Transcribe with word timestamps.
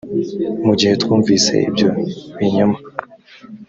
mu 0.65 0.73
gihe 0.79 0.93
twumvise 1.01 1.53
ibyo 1.67 1.89
binyoma 2.39 2.77